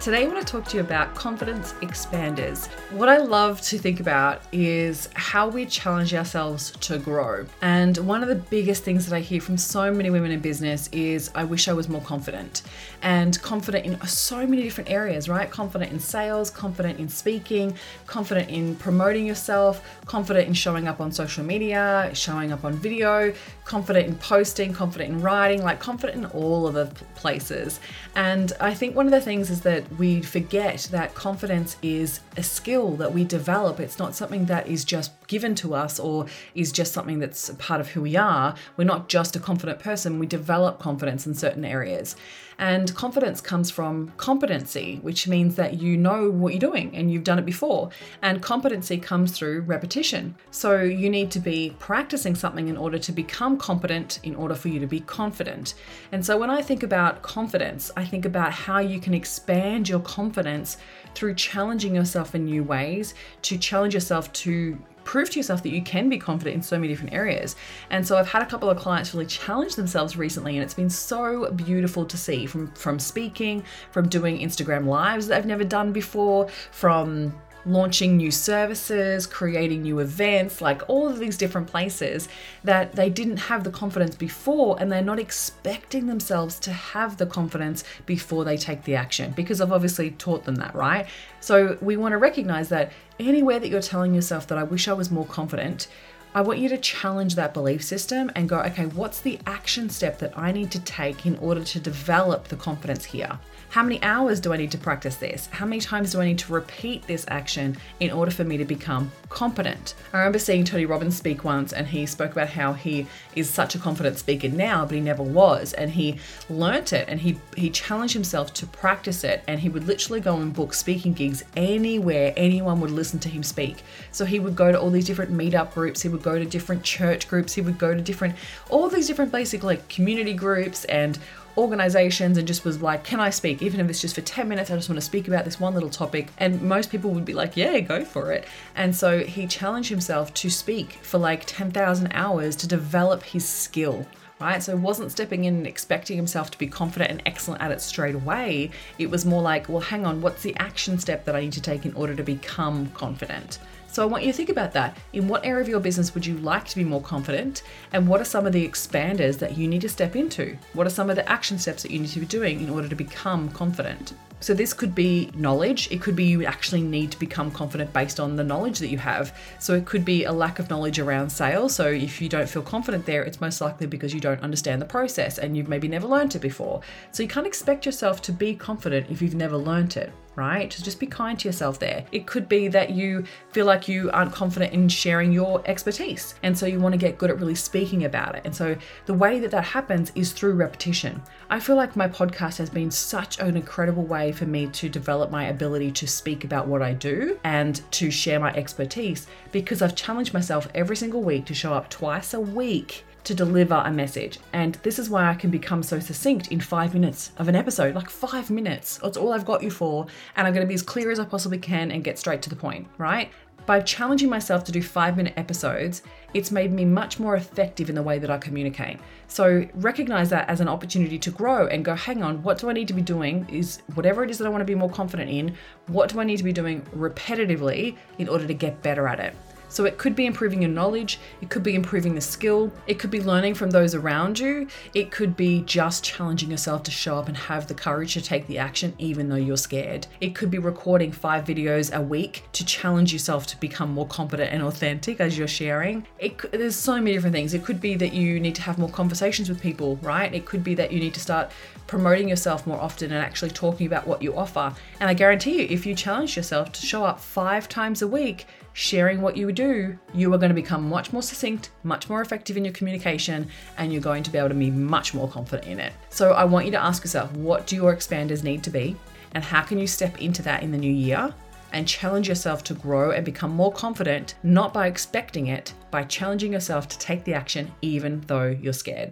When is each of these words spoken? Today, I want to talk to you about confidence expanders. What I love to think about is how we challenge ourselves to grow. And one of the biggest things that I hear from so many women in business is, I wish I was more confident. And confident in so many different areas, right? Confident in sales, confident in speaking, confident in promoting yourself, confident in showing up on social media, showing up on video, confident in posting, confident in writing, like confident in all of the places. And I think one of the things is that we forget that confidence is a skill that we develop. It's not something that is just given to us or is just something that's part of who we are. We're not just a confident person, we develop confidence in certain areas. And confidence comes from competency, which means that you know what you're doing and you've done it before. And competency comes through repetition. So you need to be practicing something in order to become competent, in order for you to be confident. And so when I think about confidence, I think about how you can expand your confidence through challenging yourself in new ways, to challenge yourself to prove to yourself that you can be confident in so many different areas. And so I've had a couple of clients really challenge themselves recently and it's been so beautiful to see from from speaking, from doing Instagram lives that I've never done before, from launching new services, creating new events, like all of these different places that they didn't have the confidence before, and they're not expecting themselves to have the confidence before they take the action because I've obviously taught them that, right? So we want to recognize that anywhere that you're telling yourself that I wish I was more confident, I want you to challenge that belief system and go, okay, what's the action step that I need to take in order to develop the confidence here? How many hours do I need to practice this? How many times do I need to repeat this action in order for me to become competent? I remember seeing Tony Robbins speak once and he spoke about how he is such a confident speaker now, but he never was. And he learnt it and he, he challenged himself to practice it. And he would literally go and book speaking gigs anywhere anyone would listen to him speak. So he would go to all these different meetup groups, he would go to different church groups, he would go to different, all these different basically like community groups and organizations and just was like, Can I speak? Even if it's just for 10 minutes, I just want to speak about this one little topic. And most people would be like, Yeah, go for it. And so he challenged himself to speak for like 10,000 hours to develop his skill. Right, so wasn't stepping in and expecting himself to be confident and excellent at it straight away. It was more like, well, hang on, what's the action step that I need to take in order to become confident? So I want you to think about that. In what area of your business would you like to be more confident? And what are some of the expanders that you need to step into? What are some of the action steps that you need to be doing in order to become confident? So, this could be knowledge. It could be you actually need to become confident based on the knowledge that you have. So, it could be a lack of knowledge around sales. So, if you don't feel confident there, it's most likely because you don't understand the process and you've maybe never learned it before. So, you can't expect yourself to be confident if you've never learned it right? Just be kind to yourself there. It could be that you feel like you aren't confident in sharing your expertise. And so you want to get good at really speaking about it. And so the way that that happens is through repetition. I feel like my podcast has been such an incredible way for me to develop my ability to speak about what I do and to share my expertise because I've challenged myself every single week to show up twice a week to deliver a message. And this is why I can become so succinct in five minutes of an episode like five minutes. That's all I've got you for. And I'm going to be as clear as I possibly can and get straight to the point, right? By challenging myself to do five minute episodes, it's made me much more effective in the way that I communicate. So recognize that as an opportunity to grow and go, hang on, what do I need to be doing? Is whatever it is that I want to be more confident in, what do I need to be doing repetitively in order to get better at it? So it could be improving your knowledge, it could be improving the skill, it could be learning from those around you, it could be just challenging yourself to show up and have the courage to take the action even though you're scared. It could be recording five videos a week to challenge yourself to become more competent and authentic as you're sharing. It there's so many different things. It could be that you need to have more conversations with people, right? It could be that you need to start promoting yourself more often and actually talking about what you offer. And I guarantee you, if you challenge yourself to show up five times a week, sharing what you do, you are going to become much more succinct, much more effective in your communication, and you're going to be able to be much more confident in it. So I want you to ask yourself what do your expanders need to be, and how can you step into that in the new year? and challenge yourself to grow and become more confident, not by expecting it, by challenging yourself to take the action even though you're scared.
Today, 0.00 0.24
I 0.24 0.28
want 0.28 0.38
to 0.38 0.50
talk 0.50 0.64
to 0.68 0.78
you 0.78 0.82
about 0.82 1.14
confidence 1.14 1.74
expanders. 1.82 2.68
What 2.90 3.10
I 3.10 3.18
love 3.18 3.60
to 3.60 3.76
think 3.76 4.00
about 4.00 4.40
is 4.50 5.10
how 5.12 5.46
we 5.46 5.66
challenge 5.66 6.14
ourselves 6.14 6.70
to 6.70 6.96
grow. 6.96 7.44
And 7.60 7.98
one 7.98 8.22
of 8.22 8.30
the 8.30 8.36
biggest 8.36 8.82
things 8.82 9.06
that 9.06 9.14
I 9.14 9.20
hear 9.20 9.42
from 9.42 9.58
so 9.58 9.92
many 9.92 10.08
women 10.08 10.30
in 10.30 10.40
business 10.40 10.88
is, 10.90 11.30
I 11.34 11.44
wish 11.44 11.68
I 11.68 11.74
was 11.74 11.90
more 11.90 12.00
confident. 12.00 12.62
And 13.02 13.38
confident 13.42 13.84
in 13.84 14.00
so 14.06 14.46
many 14.46 14.62
different 14.62 14.90
areas, 14.90 15.28
right? 15.28 15.50
Confident 15.50 15.92
in 15.92 16.00
sales, 16.00 16.48
confident 16.48 16.98
in 16.98 17.10
speaking, 17.10 17.76
confident 18.06 18.48
in 18.48 18.76
promoting 18.76 19.26
yourself, 19.26 19.86
confident 20.06 20.48
in 20.48 20.54
showing 20.54 20.88
up 20.88 21.02
on 21.02 21.12
social 21.12 21.44
media, 21.44 22.10
showing 22.14 22.52
up 22.52 22.64
on 22.64 22.72
video, 22.72 23.34
confident 23.66 24.06
in 24.06 24.14
posting, 24.16 24.72
confident 24.72 25.10
in 25.10 25.20
writing, 25.20 25.62
like 25.62 25.78
confident 25.78 26.24
in 26.24 26.24
all 26.30 26.66
of 26.66 26.72
the 26.72 26.86
places. 27.16 27.80
And 28.16 28.54
I 28.60 28.72
think 28.72 28.96
one 28.96 29.04
of 29.04 29.12
the 29.12 29.20
things 29.20 29.50
is 29.50 29.60
that 29.60 29.89
we 29.98 30.22
forget 30.22 30.88
that 30.90 31.14
confidence 31.14 31.76
is 31.82 32.20
a 32.36 32.42
skill 32.42 32.96
that 32.96 33.12
we 33.12 33.24
develop. 33.24 33.80
It's 33.80 33.98
not 33.98 34.14
something 34.14 34.46
that 34.46 34.68
is 34.68 34.84
just 34.84 35.19
given 35.30 35.54
to 35.54 35.74
us 35.74 36.00
or 36.00 36.26
is 36.56 36.72
just 36.72 36.92
something 36.92 37.20
that's 37.20 37.50
part 37.50 37.80
of 37.80 37.88
who 37.88 38.02
we 38.02 38.16
are. 38.16 38.52
We're 38.76 38.84
not 38.84 39.08
just 39.08 39.36
a 39.36 39.40
confident 39.40 39.78
person, 39.78 40.18
we 40.18 40.26
develop 40.26 40.80
confidence 40.80 41.24
in 41.24 41.34
certain 41.34 41.64
areas. 41.64 42.16
And 42.58 42.94
confidence 42.94 43.40
comes 43.40 43.70
from 43.70 44.12
competency, 44.18 44.98
which 45.00 45.26
means 45.26 45.54
that 45.54 45.80
you 45.80 45.96
know 45.96 46.30
what 46.30 46.52
you're 46.52 46.60
doing 46.60 46.94
and 46.94 47.10
you've 47.10 47.24
done 47.24 47.38
it 47.38 47.46
before. 47.46 47.88
And 48.20 48.42
competency 48.42 48.98
comes 48.98 49.32
through 49.32 49.62
repetition. 49.62 50.34
So 50.50 50.82
you 50.82 51.08
need 51.08 51.30
to 51.30 51.38
be 51.38 51.74
practicing 51.78 52.34
something 52.34 52.68
in 52.68 52.76
order 52.76 52.98
to 52.98 53.12
become 53.12 53.56
competent, 53.56 54.18
in 54.24 54.34
order 54.34 54.54
for 54.54 54.68
you 54.68 54.78
to 54.80 54.86
be 54.86 55.00
confident. 55.00 55.72
And 56.12 56.26
so 56.26 56.36
when 56.36 56.50
I 56.50 56.60
think 56.60 56.82
about 56.82 57.22
confidence, 57.22 57.90
I 57.96 58.04
think 58.04 58.26
about 58.26 58.52
how 58.52 58.80
you 58.80 59.00
can 59.00 59.14
expand 59.14 59.88
your 59.88 60.00
confidence 60.00 60.76
through 61.14 61.36
challenging 61.36 61.94
yourself 61.94 62.34
in 62.34 62.44
new 62.44 62.62
ways, 62.62 63.14
to 63.42 63.56
challenge 63.56 63.94
yourself 63.94 64.30
to 64.32 64.78
prove 65.10 65.28
to 65.28 65.40
yourself 65.40 65.60
that 65.64 65.70
you 65.70 65.82
can 65.82 66.08
be 66.08 66.16
confident 66.16 66.54
in 66.54 66.62
so 66.62 66.76
many 66.76 66.86
different 66.86 67.12
areas. 67.12 67.56
And 67.90 68.06
so 68.06 68.16
I've 68.16 68.28
had 68.28 68.42
a 68.42 68.46
couple 68.46 68.70
of 68.70 68.78
clients 68.78 69.12
really 69.12 69.26
challenge 69.26 69.74
themselves 69.74 70.16
recently 70.16 70.56
and 70.56 70.62
it's 70.62 70.72
been 70.72 70.88
so 70.88 71.50
beautiful 71.50 72.04
to 72.04 72.16
see 72.16 72.46
from 72.46 72.72
from 72.74 73.00
speaking, 73.00 73.64
from 73.90 74.08
doing 74.08 74.38
Instagram 74.38 74.86
lives 74.86 75.26
that 75.26 75.36
I've 75.36 75.46
never 75.46 75.64
done 75.64 75.92
before, 75.92 76.48
from 76.70 77.34
launching 77.66 78.16
new 78.16 78.30
services, 78.30 79.26
creating 79.26 79.82
new 79.82 79.98
events, 79.98 80.60
like 80.60 80.82
all 80.88 81.08
of 81.08 81.18
these 81.18 81.36
different 81.36 81.66
places 81.66 82.28
that 82.64 82.94
they 82.94 83.10
didn't 83.10 83.36
have 83.36 83.64
the 83.64 83.70
confidence 83.70 84.16
before, 84.16 84.76
and 84.80 84.90
they're 84.90 85.02
not 85.02 85.18
expecting 85.18 86.06
themselves 86.06 86.58
to 86.60 86.72
have 86.72 87.16
the 87.16 87.26
confidence 87.26 87.84
before 88.06 88.44
they 88.44 88.56
take 88.56 88.84
the 88.84 88.94
action 88.94 89.32
because 89.32 89.60
I've 89.60 89.72
obviously 89.72 90.10
taught 90.12 90.44
them 90.44 90.56
that, 90.56 90.74
right? 90.74 91.06
So 91.40 91.78
we 91.80 91.96
want 91.96 92.12
to 92.12 92.18
recognize 92.18 92.68
that 92.70 92.92
anywhere 93.18 93.58
that 93.58 93.68
you're 93.68 93.82
telling 93.82 94.14
yourself 94.14 94.46
that 94.48 94.58
I 94.58 94.62
wish 94.62 94.88
I 94.88 94.92
was 94.92 95.10
more 95.10 95.26
confident, 95.26 95.88
I 96.32 96.42
want 96.42 96.60
you 96.60 96.68
to 96.68 96.78
challenge 96.78 97.34
that 97.34 97.52
belief 97.52 97.82
system 97.82 98.30
and 98.36 98.48
go, 98.48 98.60
okay, 98.60 98.86
what's 98.86 99.20
the 99.20 99.40
action 99.46 99.90
step 99.90 100.20
that 100.20 100.38
I 100.38 100.52
need 100.52 100.70
to 100.70 100.80
take 100.80 101.26
in 101.26 101.36
order 101.38 101.64
to 101.64 101.80
develop 101.80 102.46
the 102.46 102.54
confidence 102.54 103.04
here? 103.04 103.40
How 103.70 103.84
many 103.84 104.02
hours 104.02 104.40
do 104.40 104.52
I 104.52 104.56
need 104.56 104.72
to 104.72 104.78
practice 104.78 105.14
this? 105.14 105.46
How 105.52 105.64
many 105.64 105.80
times 105.80 106.10
do 106.10 106.20
I 106.20 106.24
need 106.24 106.40
to 106.40 106.52
repeat 106.52 107.06
this 107.06 107.24
action 107.28 107.76
in 108.00 108.10
order 108.10 108.32
for 108.32 108.42
me 108.42 108.56
to 108.56 108.64
become 108.64 109.12
competent? 109.28 109.94
I 110.12 110.18
remember 110.18 110.40
seeing 110.40 110.64
Tony 110.64 110.86
Robbins 110.86 111.16
speak 111.16 111.44
once 111.44 111.72
and 111.72 111.86
he 111.86 112.04
spoke 112.06 112.32
about 112.32 112.48
how 112.48 112.72
he 112.72 113.06
is 113.36 113.48
such 113.48 113.76
a 113.76 113.78
confident 113.78 114.18
speaker 114.18 114.48
now, 114.48 114.84
but 114.86 114.96
he 114.96 115.00
never 115.00 115.22
was. 115.22 115.72
And 115.72 115.88
he 115.88 116.18
learnt 116.48 116.92
it 116.92 117.08
and 117.08 117.20
he, 117.20 117.38
he 117.56 117.70
challenged 117.70 118.14
himself 118.14 118.52
to 118.54 118.66
practice 118.66 119.22
it. 119.22 119.44
And 119.46 119.60
he 119.60 119.68
would 119.68 119.86
literally 119.86 120.20
go 120.20 120.36
and 120.36 120.52
book 120.52 120.74
speaking 120.74 121.12
gigs 121.12 121.44
anywhere 121.56 122.32
anyone 122.36 122.80
would 122.80 122.90
listen 122.90 123.20
to 123.20 123.28
him 123.28 123.44
speak. 123.44 123.84
So 124.10 124.24
he 124.24 124.40
would 124.40 124.56
go 124.56 124.72
to 124.72 124.80
all 124.80 124.90
these 124.90 125.06
different 125.06 125.32
meetup 125.32 125.74
groups, 125.74 126.02
he 126.02 126.08
would 126.08 126.19
go 126.22 126.38
to 126.38 126.44
different 126.44 126.82
church 126.82 127.28
groups, 127.28 127.54
he 127.54 127.60
would 127.60 127.78
go 127.78 127.94
to 127.94 128.00
different, 128.00 128.36
all 128.68 128.88
these 128.88 129.06
different 129.06 129.32
basically 129.32 129.76
like 129.76 129.88
community 129.88 130.34
groups 130.34 130.84
and 130.86 131.18
organizations 131.56 132.38
and 132.38 132.46
just 132.46 132.64
was 132.64 132.80
like, 132.82 133.04
Can 133.04 133.20
I 133.20 133.30
speak? 133.30 133.62
Even 133.62 133.80
if 133.80 133.88
it's 133.88 134.00
just 134.00 134.14
for 134.14 134.20
10 134.20 134.48
minutes, 134.48 134.70
I 134.70 134.76
just 134.76 134.88
want 134.88 134.96
to 134.96 135.04
speak 135.04 135.28
about 135.28 135.44
this 135.44 135.60
one 135.60 135.74
little 135.74 135.90
topic. 135.90 136.28
And 136.38 136.62
most 136.62 136.90
people 136.90 137.10
would 137.10 137.24
be 137.24 137.34
like, 137.34 137.56
Yeah, 137.56 137.80
go 137.80 138.04
for 138.04 138.32
it. 138.32 138.46
And 138.74 138.94
so 138.94 139.20
he 139.20 139.46
challenged 139.46 139.90
himself 139.90 140.32
to 140.34 140.50
speak 140.50 140.92
for 141.02 141.18
like 141.18 141.44
10,000 141.46 142.10
hours 142.12 142.56
to 142.56 142.66
develop 142.66 143.22
his 143.22 143.48
skill. 143.48 144.06
Right, 144.40 144.62
so 144.62 144.74
wasn't 144.74 145.12
stepping 145.12 145.44
in 145.44 145.54
and 145.54 145.66
expecting 145.66 146.16
himself 146.16 146.50
to 146.52 146.56
be 146.56 146.66
confident 146.66 147.10
and 147.10 147.22
excellent 147.26 147.60
at 147.60 147.72
it 147.72 147.82
straight 147.82 148.14
away. 148.14 148.70
It 148.96 149.10
was 149.10 149.26
more 149.26 149.42
like, 149.42 149.68
well, 149.68 149.82
hang 149.82 150.06
on, 150.06 150.22
what's 150.22 150.42
the 150.42 150.56
action 150.56 150.98
step 150.98 151.26
that 151.26 151.36
I 151.36 151.42
need 151.42 151.52
to 151.52 151.60
take 151.60 151.84
in 151.84 151.92
order 151.92 152.14
to 152.14 152.22
become 152.22 152.86
confident? 152.92 153.58
So 153.92 154.04
I 154.04 154.06
want 154.06 154.22
you 154.22 154.30
to 154.30 154.36
think 154.36 154.50
about 154.50 154.72
that. 154.74 154.96
In 155.12 155.26
what 155.26 155.44
area 155.44 155.60
of 155.60 155.68
your 155.68 155.80
business 155.80 156.14
would 156.14 156.24
you 156.24 156.36
like 156.38 156.64
to 156.68 156.76
be 156.76 156.84
more 156.84 157.02
confident? 157.02 157.64
And 157.92 158.06
what 158.06 158.20
are 158.20 158.24
some 158.24 158.46
of 158.46 158.52
the 158.52 158.66
expanders 158.66 159.38
that 159.40 159.58
you 159.58 159.66
need 159.66 159.80
to 159.80 159.88
step 159.88 160.14
into? 160.14 160.56
What 160.74 160.86
are 160.86 160.90
some 160.90 161.10
of 161.10 161.16
the 161.16 161.28
action 161.28 161.58
steps 161.58 161.82
that 161.82 161.90
you 161.90 161.98
need 161.98 162.10
to 162.10 162.20
be 162.20 162.26
doing 162.26 162.60
in 162.60 162.70
order 162.70 162.88
to 162.88 162.94
become 162.94 163.48
confident? 163.48 164.14
So, 164.42 164.54
this 164.54 164.72
could 164.72 164.94
be 164.94 165.30
knowledge. 165.34 165.90
It 165.90 166.00
could 166.00 166.16
be 166.16 166.24
you 166.24 166.46
actually 166.46 166.80
need 166.80 167.10
to 167.10 167.18
become 167.18 167.50
confident 167.50 167.92
based 167.92 168.18
on 168.18 168.36
the 168.36 168.44
knowledge 168.44 168.78
that 168.78 168.88
you 168.88 168.96
have. 168.96 169.36
So, 169.58 169.74
it 169.74 169.84
could 169.84 170.02
be 170.02 170.24
a 170.24 170.32
lack 170.32 170.58
of 170.58 170.70
knowledge 170.70 170.98
around 170.98 171.28
sales. 171.28 171.74
So, 171.74 171.88
if 171.88 172.22
you 172.22 172.28
don't 172.30 172.48
feel 172.48 172.62
confident 172.62 173.04
there, 173.04 173.22
it's 173.22 173.40
most 173.40 173.60
likely 173.60 173.86
because 173.86 174.14
you 174.14 174.20
don't 174.20 174.40
understand 174.40 174.80
the 174.80 174.86
process 174.86 175.36
and 175.36 175.54
you've 175.54 175.68
maybe 175.68 175.88
never 175.88 176.06
learned 176.06 176.36
it 176.36 176.38
before. 176.38 176.80
So, 177.12 177.22
you 177.22 177.28
can't 177.28 177.46
expect 177.46 177.84
yourself 177.84 178.22
to 178.22 178.32
be 178.32 178.54
confident 178.54 179.10
if 179.10 179.20
you've 179.20 179.34
never 179.34 179.58
learned 179.58 179.98
it 179.98 180.10
right? 180.36 180.70
Just 180.70 181.00
be 181.00 181.06
kind 181.06 181.38
to 181.38 181.48
yourself 181.48 181.78
there. 181.78 182.04
It 182.12 182.26
could 182.26 182.48
be 182.48 182.68
that 182.68 182.90
you 182.90 183.24
feel 183.52 183.66
like 183.66 183.88
you 183.88 184.10
aren't 184.12 184.32
confident 184.32 184.72
in 184.72 184.88
sharing 184.88 185.32
your 185.32 185.62
expertise. 185.66 186.34
And 186.42 186.56
so 186.56 186.66
you 186.66 186.80
want 186.80 186.92
to 186.92 186.98
get 186.98 187.18
good 187.18 187.30
at 187.30 187.38
really 187.38 187.54
speaking 187.54 188.04
about 188.04 188.34
it. 188.34 188.42
And 188.44 188.54
so 188.54 188.76
the 189.06 189.14
way 189.14 189.40
that 189.40 189.50
that 189.50 189.64
happens 189.64 190.12
is 190.14 190.32
through 190.32 190.54
repetition. 190.54 191.20
I 191.50 191.60
feel 191.60 191.76
like 191.76 191.96
my 191.96 192.08
podcast 192.08 192.58
has 192.58 192.70
been 192.70 192.90
such 192.90 193.38
an 193.40 193.56
incredible 193.56 194.04
way 194.04 194.32
for 194.32 194.46
me 194.46 194.68
to 194.68 194.88
develop 194.88 195.30
my 195.30 195.48
ability 195.48 195.90
to 195.92 196.06
speak 196.06 196.44
about 196.44 196.68
what 196.68 196.82
I 196.82 196.94
do 196.94 197.38
and 197.44 197.80
to 197.92 198.10
share 198.10 198.40
my 198.40 198.52
expertise 198.54 199.26
because 199.52 199.82
I've 199.82 199.96
challenged 199.96 200.32
myself 200.32 200.68
every 200.74 200.96
single 200.96 201.22
week 201.22 201.46
to 201.46 201.54
show 201.54 201.72
up 201.72 201.90
twice 201.90 202.34
a 202.34 202.40
week 202.40 203.04
to 203.24 203.34
deliver 203.34 203.82
a 203.84 203.90
message. 203.90 204.38
And 204.52 204.74
this 204.76 204.98
is 204.98 205.10
why 205.10 205.28
I 205.28 205.34
can 205.34 205.50
become 205.50 205.82
so 205.82 205.98
succinct 206.00 206.52
in 206.52 206.60
five 206.60 206.94
minutes 206.94 207.32
of 207.38 207.48
an 207.48 207.56
episode 207.56 207.94
like 207.94 208.10
five 208.10 208.50
minutes. 208.50 208.98
That's 208.98 209.16
all 209.16 209.32
I've 209.32 209.44
got 209.44 209.62
you 209.62 209.70
for. 209.70 210.06
And 210.36 210.46
I'm 210.46 210.52
going 210.52 210.64
to 210.64 210.68
be 210.68 210.74
as 210.74 210.82
clear 210.82 211.10
as 211.10 211.20
I 211.20 211.24
possibly 211.24 211.58
can 211.58 211.90
and 211.90 212.04
get 212.04 212.18
straight 212.18 212.42
to 212.42 212.50
the 212.50 212.56
point, 212.56 212.86
right? 212.98 213.30
By 213.66 213.80
challenging 213.80 214.28
myself 214.28 214.64
to 214.64 214.72
do 214.72 214.82
five 214.82 215.16
minute 215.16 215.34
episodes, 215.36 216.02
it's 216.32 216.50
made 216.50 216.72
me 216.72 216.84
much 216.84 217.20
more 217.20 217.36
effective 217.36 217.88
in 217.88 217.94
the 217.94 218.02
way 218.02 218.18
that 218.18 218.30
I 218.30 218.38
communicate. 218.38 218.98
So 219.28 219.66
recognize 219.74 220.30
that 220.30 220.48
as 220.48 220.60
an 220.60 220.68
opportunity 220.68 221.18
to 221.18 221.30
grow 221.30 221.66
and 221.66 221.84
go, 221.84 221.94
hang 221.94 222.22
on, 222.22 222.42
what 222.42 222.58
do 222.58 222.70
I 222.70 222.72
need 222.72 222.88
to 222.88 222.94
be 222.94 223.02
doing? 223.02 223.46
Is 223.48 223.82
whatever 223.94 224.24
it 224.24 224.30
is 224.30 224.38
that 224.38 224.46
I 224.46 224.50
want 224.50 224.62
to 224.62 224.64
be 224.66 224.74
more 224.74 224.90
confident 224.90 225.30
in, 225.30 225.54
what 225.88 226.08
do 226.08 226.20
I 226.20 226.24
need 226.24 226.38
to 226.38 226.44
be 226.44 226.52
doing 226.52 226.80
repetitively 226.96 227.96
in 228.18 228.28
order 228.28 228.46
to 228.46 228.54
get 228.54 228.82
better 228.82 229.06
at 229.06 229.20
it? 229.20 229.36
So 229.70 229.84
it 229.86 229.96
could 229.96 230.14
be 230.14 230.26
improving 230.26 230.62
your 230.62 230.70
knowledge, 230.70 231.18
it 231.40 231.48
could 231.48 231.62
be 231.62 231.74
improving 231.74 232.14
the 232.14 232.20
skill, 232.20 232.70
it 232.86 232.98
could 232.98 233.10
be 233.10 233.22
learning 233.22 233.54
from 233.54 233.70
those 233.70 233.94
around 233.94 234.38
you, 234.38 234.66
it 234.94 235.10
could 235.10 235.36
be 235.36 235.62
just 235.62 236.04
challenging 236.04 236.50
yourself 236.50 236.82
to 236.82 236.90
show 236.90 237.16
up 237.16 237.28
and 237.28 237.36
have 237.36 237.66
the 237.66 237.74
courage 237.74 238.14
to 238.14 238.20
take 238.20 238.46
the 238.46 238.58
action 238.58 238.94
even 238.98 239.28
though 239.28 239.36
you're 239.36 239.56
scared. 239.56 240.06
It 240.20 240.34
could 240.34 240.50
be 240.50 240.58
recording 240.58 241.12
five 241.12 241.44
videos 241.44 241.94
a 241.94 242.02
week 242.02 242.44
to 242.52 242.64
challenge 242.64 243.12
yourself 243.12 243.46
to 243.46 243.60
become 243.60 243.92
more 243.92 244.06
competent 244.06 244.52
and 244.52 244.62
authentic 244.62 245.20
as 245.20 245.38
you're 245.38 245.48
sharing. 245.48 246.06
It 246.18 246.38
there's 246.52 246.76
so 246.76 246.96
many 246.96 247.12
different 247.12 247.34
things. 247.34 247.54
It 247.54 247.64
could 247.64 247.80
be 247.80 247.94
that 247.96 248.12
you 248.12 248.40
need 248.40 248.56
to 248.56 248.62
have 248.62 248.78
more 248.78 248.88
conversations 248.88 249.48
with 249.48 249.60
people, 249.60 249.96
right? 250.02 250.34
It 250.34 250.46
could 250.46 250.64
be 250.64 250.74
that 250.74 250.92
you 250.92 250.98
need 250.98 251.14
to 251.14 251.20
start 251.20 251.50
promoting 251.86 252.28
yourself 252.28 252.66
more 252.66 252.80
often 252.80 253.12
and 253.12 253.22
actually 253.22 253.50
talking 253.50 253.86
about 253.86 254.06
what 254.06 254.22
you 254.22 254.36
offer. 254.36 254.74
And 255.00 255.10
I 255.10 255.14
guarantee 255.14 255.62
you, 255.62 255.66
if 255.68 255.86
you 255.86 255.94
challenge 255.94 256.36
yourself 256.36 256.72
to 256.72 256.86
show 256.86 257.04
up 257.04 257.18
five 257.18 257.68
times 257.68 258.02
a 258.02 258.08
week, 258.08 258.46
sharing 258.72 259.20
what 259.20 259.36
you 259.36 259.50
do, 259.52 259.98
you 260.14 260.32
are 260.32 260.38
going 260.38 260.50
to 260.50 260.54
become 260.54 260.88
much 260.88 261.12
more 261.12 261.22
succinct, 261.22 261.70
much 261.82 262.08
more 262.08 262.20
effective 262.20 262.56
in 262.56 262.64
your 262.64 262.74
communication, 262.74 263.48
and 263.78 263.92
you're 263.92 264.02
going 264.02 264.22
to 264.22 264.30
be 264.30 264.38
able 264.38 264.48
to 264.48 264.54
be 264.54 264.70
much 264.70 265.14
more 265.14 265.28
confident 265.28 265.68
in 265.68 265.80
it. 265.80 265.92
So 266.08 266.32
I 266.32 266.44
want 266.44 266.66
you 266.66 266.72
to 266.72 266.82
ask 266.82 267.02
yourself 267.04 267.32
what 267.32 267.66
do 267.66 267.76
your 267.76 267.94
expanders 267.94 268.42
need 268.42 268.62
to 268.64 268.70
be, 268.70 268.96
and 269.32 269.44
how 269.44 269.62
can 269.62 269.78
you 269.78 269.86
step 269.86 270.20
into 270.20 270.42
that 270.42 270.62
in 270.62 270.72
the 270.72 270.78
new 270.78 270.92
year? 270.92 271.34
and 271.72 271.86
challenge 271.86 272.28
yourself 272.28 272.64
to 272.64 272.74
grow 272.74 273.12
and 273.12 273.24
become 273.24 273.52
more 273.52 273.72
confident, 273.72 274.34
not 274.42 274.72
by 274.72 274.86
expecting 274.86 275.46
it, 275.46 275.72
by 275.90 276.02
challenging 276.04 276.52
yourself 276.52 276.88
to 276.88 276.98
take 276.98 277.24
the 277.24 277.34
action 277.34 277.70
even 277.82 278.20
though 278.26 278.48
you're 278.60 278.72
scared. 278.72 279.08